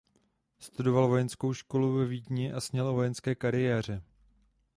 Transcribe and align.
Studoval 0.59 1.07
vojenskou 1.07 1.53
školu 1.53 1.93
ve 1.95 2.05
Vídni 2.05 2.53
a 2.53 2.61
snil 2.61 2.87
o 2.87 2.93
vojenské 2.93 3.35
kariéře. 3.35 4.01